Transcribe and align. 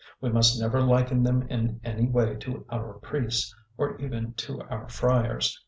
We 0.19 0.29
must 0.31 0.59
never 0.59 0.81
liken 0.81 1.21
them 1.21 1.43
in 1.43 1.79
any 1.83 2.07
way 2.07 2.35
to 2.37 2.65
our 2.71 2.93
priests, 2.93 3.53
or 3.77 3.99
even 4.01 4.33
to 4.33 4.59
our 4.61 4.89
friars. 4.89 5.55